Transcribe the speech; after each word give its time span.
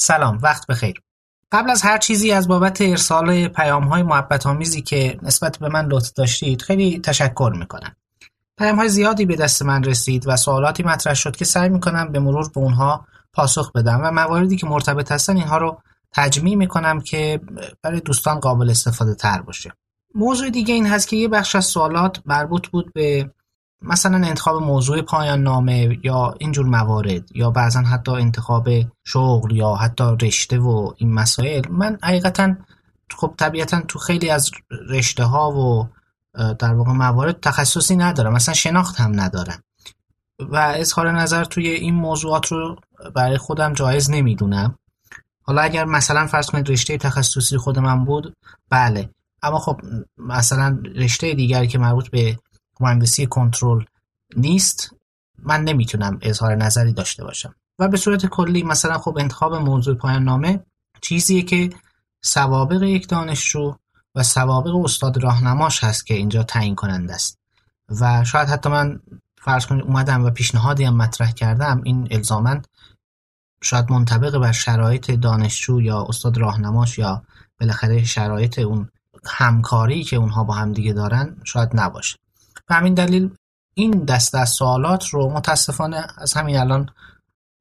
سلام 0.00 0.38
وقت 0.42 0.66
بخیر. 0.66 1.02
قبل 1.52 1.70
از 1.70 1.82
هر 1.82 1.98
چیزی 1.98 2.32
از 2.32 2.48
بابت 2.48 2.80
ارسال 2.80 3.48
پیام 3.48 3.84
های 3.84 4.02
محبت 4.02 4.46
آمیزی 4.46 4.82
که 4.82 5.18
نسبت 5.22 5.58
به 5.58 5.68
من 5.68 5.86
لطف 5.86 6.12
داشتید 6.12 6.62
خیلی 6.62 7.00
تشکر 7.00 7.52
می‌کنم. 7.56 7.96
پیام 8.58 8.76
های 8.76 8.88
زیادی 8.88 9.26
به 9.26 9.36
دست 9.36 9.62
من 9.62 9.84
رسید 9.84 10.28
و 10.28 10.36
سوالاتی 10.36 10.82
مطرح 10.82 11.14
شد 11.14 11.36
که 11.36 11.44
سعی 11.44 11.68
می‌کنم 11.68 12.12
به 12.12 12.18
مرور 12.18 12.48
به 12.54 12.60
اونها 12.60 13.06
پاسخ 13.32 13.72
بدم 13.72 14.00
و 14.04 14.10
مواردی 14.10 14.56
که 14.56 14.66
مرتبط 14.66 15.12
هستن 15.12 15.36
اینها 15.36 15.58
رو 15.58 15.78
تجمیع 16.12 16.54
می‌کنم 16.54 17.00
که 17.00 17.40
برای 17.82 18.00
دوستان 18.00 18.40
قابل 18.40 18.70
استفاده 18.70 19.14
تر 19.14 19.42
باشه. 19.42 19.72
موضوع 20.14 20.50
دیگه 20.50 20.74
این 20.74 20.86
هست 20.86 21.08
که 21.08 21.16
یه 21.16 21.28
بخش 21.28 21.56
از 21.56 21.64
سوالات 21.64 22.22
مربوط 22.26 22.68
بود 22.68 22.92
به 22.92 23.30
مثلا 23.82 24.16
انتخاب 24.16 24.62
موضوع 24.62 25.02
پایان 25.02 25.42
نامه 25.42 25.98
یا 26.02 26.34
اینجور 26.38 26.66
موارد 26.66 27.36
یا 27.36 27.50
بعضا 27.50 27.80
حتی 27.80 28.12
انتخاب 28.12 28.68
شغل 29.04 29.56
یا 29.56 29.74
حتی 29.74 30.04
رشته 30.22 30.58
و 30.58 30.92
این 30.96 31.14
مسائل 31.14 31.68
من 31.70 31.98
حقیقتا 32.02 32.54
خب 33.16 33.34
طبیعتا 33.38 33.80
تو 33.80 33.98
خیلی 33.98 34.30
از 34.30 34.50
رشته 34.88 35.24
ها 35.24 35.50
و 35.52 35.88
در 36.58 36.74
واقع 36.74 36.92
موارد 36.92 37.40
تخصصی 37.40 37.96
ندارم 37.96 38.32
مثلا 38.32 38.54
شناخت 38.54 39.00
هم 39.00 39.20
ندارم. 39.20 39.62
و 40.38 40.56
اظهار 40.56 41.10
نظر 41.10 41.44
توی 41.44 41.68
این 41.68 41.94
موضوعات 41.94 42.46
رو 42.46 42.76
برای 43.14 43.38
خودم 43.38 43.72
جایز 43.72 44.10
نمی‌دونم. 44.10 44.74
حالا 45.42 45.62
اگر 45.62 45.84
مثلا 45.84 46.26
فرض 46.26 46.50
کنید 46.50 46.70
رشته 46.70 46.98
تخصصی 46.98 47.56
خود 47.56 47.78
من 47.78 48.04
بود 48.04 48.36
بله. 48.70 49.10
اما 49.42 49.58
خب 49.58 49.80
مثلا 50.18 50.78
رشته 50.96 51.34
دیگری 51.34 51.66
که 51.66 51.78
مربوط 51.78 52.10
به 52.10 52.38
مهندسی 52.80 53.26
کنترل 53.26 53.84
نیست 54.36 54.94
من 55.38 55.64
نمی‌تونم 55.64 56.18
اظهار 56.22 56.54
نظری 56.54 56.92
داشته 56.92 57.24
باشم. 57.24 57.54
و 57.78 57.88
به 57.88 57.96
صورت 57.96 58.26
کلی 58.26 58.62
مثلا 58.62 58.98
خب 58.98 59.16
انتخاب 59.20 59.54
موضوع 59.54 59.94
پایان 59.94 60.22
نامه 60.22 60.60
چیزیه 61.00 61.42
که 61.42 61.70
سوابق 62.22 62.82
یک 62.82 63.08
دانشجو 63.08 63.74
و 64.14 64.22
سوابق 64.22 64.76
استاد 64.76 65.22
راهنماش 65.22 65.84
هست 65.84 66.06
که 66.06 66.14
اینجا 66.14 66.42
تعیین 66.42 66.74
کننده 66.74 67.14
است. 67.14 67.38
و 68.00 68.24
شاید 68.24 68.48
حتی 68.48 68.68
من 68.68 69.00
فرض 69.42 69.66
کنید 69.66 69.84
اومدم 69.84 70.24
و 70.24 70.30
پیشنهادی 70.30 70.84
هم 70.84 70.96
مطرح 70.96 71.32
کردم 71.32 71.80
این 71.84 72.08
الزاما 72.10 72.60
شاید 73.62 73.92
منطبق 73.92 74.38
بر 74.38 74.52
شرایط 74.52 75.10
دانشجو 75.10 75.80
یا 75.80 76.06
استاد 76.08 76.38
راهنماش 76.38 76.98
یا 76.98 77.22
بالاخره 77.60 78.04
شرایط 78.04 78.58
اون 78.58 78.88
همکاری 79.24 80.04
که 80.04 80.16
اونها 80.16 80.44
با 80.44 80.54
هم 80.54 80.72
دیگه 80.72 80.92
دارن 80.92 81.36
شاید 81.44 81.70
نباشه. 81.74 82.18
به 82.66 82.74
همین 82.74 82.94
دلیل 82.94 83.30
این 83.74 84.04
دست 84.04 84.34
از 84.34 84.50
سوالات 84.50 85.08
رو 85.08 85.30
متاسفانه 85.30 86.06
از 86.18 86.34
همین 86.34 86.56
الان 86.56 86.90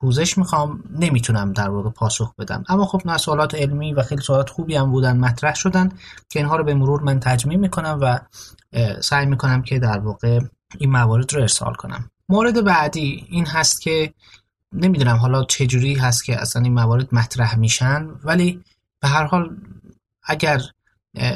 پوزش 0.00 0.38
می‌خوام. 0.38 0.84
نمی‌تونم 0.90 1.52
در 1.52 1.68
واقع 1.68 1.90
پاسخ 1.90 2.34
بدم. 2.34 2.64
اما 2.68 2.86
خب 2.86 3.02
نه 3.04 3.18
سوالات 3.18 3.54
علمی 3.54 3.92
و 3.92 4.02
خیلی 4.02 4.22
سوالات 4.22 4.50
خوبی 4.50 4.76
هم 4.76 4.90
بودن 4.90 5.16
مطرح 5.16 5.54
شدن 5.54 5.88
که 6.28 6.38
اینها 6.38 6.56
رو 6.56 6.64
به 6.64 6.74
مرور 6.74 7.02
من 7.02 7.20
تجمیع 7.20 7.58
می‌کنم 7.58 7.98
و 8.00 8.20
سعی 9.00 9.26
می‌کنم 9.26 9.62
که 9.62 9.78
در 9.78 9.98
واقع 9.98 10.40
این 10.78 10.90
موارد 10.90 11.34
رو 11.34 11.40
ارسال 11.40 11.74
کنم. 11.74 12.10
مورد 12.28 12.64
بعدی 12.64 13.26
این 13.28 13.46
هست 13.46 13.80
که 13.80 14.14
نمی‌دونم 14.72 15.16
حالا 15.16 15.44
چجوری 15.44 15.94
هست 15.94 16.24
که 16.24 16.40
اصلا 16.40 16.62
این 16.62 16.72
موارد 16.74 17.14
مطرح 17.14 17.58
میشن 17.58 18.08
ولی 18.24 18.62
به 19.00 19.08
هر 19.08 19.24
حال 19.24 19.56
اگر 20.22 20.60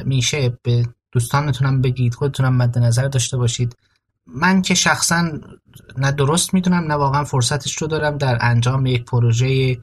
میشه 0.04 0.58
به 0.62 0.86
دوستانتونم 1.12 1.80
بگید 1.80 2.14
خودتونم 2.14 2.56
مد 2.56 2.78
نظر 2.78 3.08
داشته 3.08 3.36
باشید. 3.36 3.76
من 4.26 4.62
که 4.62 4.74
شخصا 4.74 5.32
نه 5.98 6.12
درست 6.12 6.54
می‌دونم 6.54 6.84
نه 6.84 6.94
واقعا 6.94 7.24
فرصتش 7.24 7.76
رو 7.76 7.86
دارم 7.86 8.18
در 8.18 8.38
انجام 8.40 8.86
یک 8.86 9.04
پروژه 9.04 9.78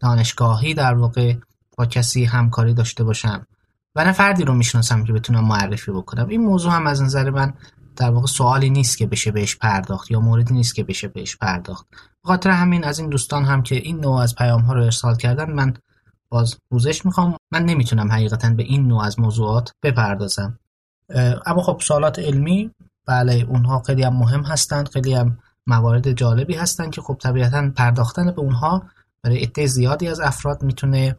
دانشگاهی 0.00 0.74
در 0.74 0.94
واقع 0.94 1.34
با 1.78 1.86
کسی 1.86 2.24
همکاری 2.24 2.74
داشته 2.74 3.04
باشم. 3.04 3.46
و 3.94 4.04
نه 4.04 4.12
فردی 4.12 4.44
رو 4.44 4.54
می‌شناسم 4.54 5.04
که 5.04 5.12
بتونم 5.12 5.44
معرفی 5.44 5.92
بکنم. 5.92 6.28
این 6.28 6.40
موضوع 6.40 6.72
هم 6.72 6.86
از 6.86 7.02
نظر 7.02 7.30
من 7.30 7.54
در 7.96 8.10
واقع 8.10 8.26
سوالی 8.26 8.70
نیست 8.70 8.98
که 8.98 9.06
بشه 9.06 9.32
بهش 9.32 9.56
پرداخت 9.56 10.10
یا 10.10 10.20
موردی 10.20 10.54
نیست 10.54 10.74
که 10.74 10.84
بشه 10.84 11.08
بهش 11.08 11.36
پرداخت. 11.36 11.86
خاطر 12.24 12.50
همین 12.50 12.84
از 12.84 12.98
این 12.98 13.08
دوستان 13.08 13.44
هم 13.44 13.62
که 13.62 13.74
این 13.74 14.00
نوع 14.00 14.20
از 14.20 14.34
پیام 14.34 14.60
ها 14.60 14.72
رو 14.72 14.82
ارسال 14.82 15.16
کردن 15.16 15.50
من 15.50 15.74
باز 16.28 16.56
پوزش 16.70 17.06
می‌خوام. 17.06 17.36
من 17.52 17.64
نمی‌تونم 17.64 18.12
حقیقتا 18.12 18.50
به 18.50 18.62
این 18.62 18.88
نوع 18.88 19.04
از 19.04 19.20
موضوعات 19.20 19.72
بپردازم. 19.82 20.58
اما 21.46 21.62
خب 21.62 21.80
سوالات 21.82 22.18
علمی 22.18 22.70
بله 23.06 23.46
اونها 23.48 23.82
خیلی 23.86 24.02
هم 24.02 24.16
مهم 24.16 24.42
هستند 24.42 24.88
خیلی 24.88 25.14
هم 25.14 25.38
موارد 25.66 26.12
جالبی 26.12 26.54
هستند 26.54 26.90
که 26.90 27.00
خب 27.00 27.16
طبیعتا 27.22 27.70
پرداختن 27.76 28.26
به 28.26 28.40
اونها 28.40 28.82
برای 29.22 29.38
عده 29.38 29.66
زیادی 29.66 30.08
از 30.08 30.20
افراد 30.20 30.62
می‌تونه 30.62 31.16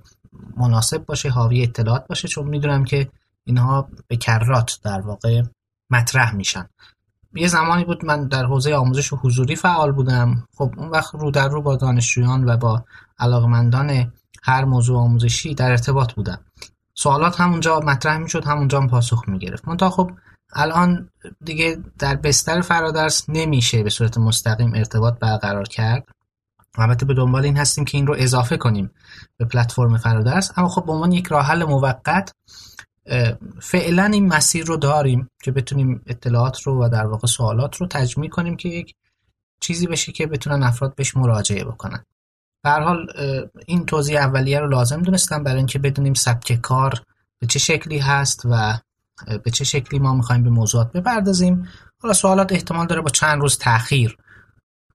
مناسب 0.57 1.05
باشه 1.05 1.29
حاوی 1.29 1.63
اطلاعات 1.63 2.07
باشه. 2.07 2.27
چون 2.27 2.47
می‌دونم 2.47 2.83
که 2.83 3.09
اینها 3.43 3.87
به 4.07 4.17
کرات 4.17 4.79
در 4.83 5.01
واقع 5.01 5.43
مطرح 5.89 6.35
میشن. 6.35 6.69
یه 7.35 7.47
زمانی 7.47 7.85
بود 7.85 8.05
من 8.05 8.27
در 8.27 8.45
حوزه 8.45 8.75
آموزش 8.75 9.13
و 9.13 9.15
حضوری 9.15 9.55
فعال 9.55 9.91
بودم. 9.91 10.47
خب 10.57 10.73
اون 10.77 10.89
وقت 10.89 11.15
رو 11.15 11.31
در 11.31 11.47
رو 11.47 11.61
با 11.61 11.75
دانشجویان 11.75 12.49
و 12.49 12.57
با 12.57 12.85
علاقمندان 13.19 14.13
هر 14.43 14.65
موضوع 14.65 14.97
آموزشی 14.97 15.55
در 15.55 15.71
ارتباط 15.71 16.13
بودم. 16.13 16.39
سوالات 16.93 17.41
همونجا 17.41 17.79
مطرح 17.79 18.17
می‌شد 18.17 18.45
همونجا 18.45 18.81
هم 18.81 18.87
پاسخ 18.87 19.23
می‌گرفت. 19.27 19.67
منتها 19.67 19.89
خب 19.89 20.11
الان 20.53 21.09
دیگه 21.43 21.77
در 21.99 22.15
بستر 22.15 22.61
فرادرس 22.61 23.29
نمیشه 23.29 23.83
به 23.83 23.89
صورت 23.89 24.17
مستقیم 24.17 24.73
ارتباط 24.75 25.19
برقرار 25.19 25.67
کرد. 25.67 26.07
البته 26.77 27.05
به 27.05 27.13
دنبال 27.13 27.43
این 27.45 27.57
هستیم 27.57 27.85
که 27.85 27.97
این 27.97 28.07
رو 28.07 28.15
اضافه 28.17 28.57
کنیم 28.57 28.91
به 29.37 29.45
پلتفرم 29.45 29.97
فرادرس. 29.97 30.51
اما 30.57 30.67
خب 30.67 30.85
به 30.85 30.91
عنوان 30.91 31.11
یک 31.11 31.27
راه 31.27 31.45
حل 31.45 31.63
موقت 31.63 32.33
فعلا 33.61 34.05
این 34.05 34.27
مسیر 34.27 34.65
رو 34.65 34.77
داریم 34.77 35.29
که 35.43 35.51
بتونیم 35.51 36.01
اطلاعات 36.07 36.61
رو 36.61 36.85
و 36.85 36.89
در 36.89 37.05
واقع 37.05 37.27
سوالات 37.27 37.75
رو 37.75 37.87
تجمیع 37.87 38.29
کنیم 38.29 38.55
که 38.55 38.69
یک 38.69 38.95
چیزی 39.59 39.87
بشه 39.87 40.11
که 40.11 40.27
بتونن 40.27 40.63
افراد 40.63 40.95
بهش 40.95 41.17
مراجعه 41.17 41.63
بکنن. 41.63 42.03
به 42.63 42.71
حال 42.71 43.07
این 43.65 43.85
توضیح 43.85 44.19
اولیه 44.19 44.59
رو 44.59 44.69
لازم 44.69 45.01
دونستم 45.01 45.43
برای 45.43 45.57
اینکه 45.57 45.79
بدونیم 45.79 46.13
سبک 46.13 46.53
کار 46.53 47.01
به 47.39 47.47
چه 47.47 47.59
شکلی 47.59 47.99
هست 47.99 48.41
و 48.45 48.79
به 49.43 49.51
چه 49.51 49.63
شکلی 49.63 49.99
ما 49.99 50.13
می‌خوایم 50.13 50.43
به 50.43 50.49
موضوعات 50.49 50.91
بپردازیم. 50.91 51.67
حالا 52.01 52.13
سوالات 52.13 52.51
احتمال 52.51 52.87
داره 52.87 53.01
با 53.01 53.09
چند 53.09 53.41
روز 53.41 53.57
تاخیر 53.57 54.17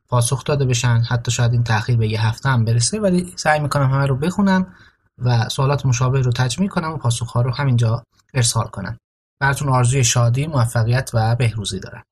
پاسخ 0.08 0.44
داده 0.44 0.64
بشن. 0.64 1.02
حتی 1.08 1.30
شاید 1.30 1.52
این 1.52 1.64
تاخیر 1.64 1.96
به 1.96 2.08
یه 2.08 2.26
هفته 2.26 2.48
هم 2.48 2.64
برسه 2.64 3.00
ولی 3.00 3.32
سعی 3.36 3.60
می‌کنم 3.60 3.90
همه 3.90 4.06
رو 4.06 4.16
بخونم 4.16 4.74
و 5.18 5.48
سوالات 5.48 5.86
مشابه 5.86 6.20
رو 6.20 6.32
تجمیع 6.32 6.68
کنم 6.68 6.92
و 6.92 6.96
پاسخ 6.96 7.30
ها 7.30 7.42
رو 7.42 7.54
همینجا 7.54 8.02
ارسال 8.34 8.66
کنم. 8.66 8.98
براتون 9.40 9.68
آرزوی 9.68 10.04
شادی 10.04 10.46
موفقیت 10.46 11.10
و 11.14 11.36
بهروزی 11.36 11.80
دارم. 11.80 12.02